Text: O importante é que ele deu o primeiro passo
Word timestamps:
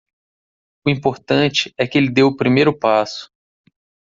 O 0.85 0.89
importante 0.89 1.71
é 1.77 1.85
que 1.87 1.95
ele 1.95 2.09
deu 2.09 2.25
o 2.29 2.35
primeiro 2.35 2.75
passo 2.75 3.31